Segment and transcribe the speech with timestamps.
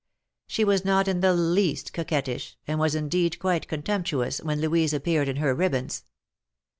[0.47, 5.03] She was not in the least coquettish, and was indeed quite contemptuous, when Louise ap
[5.03, 6.05] peared in her ribbons.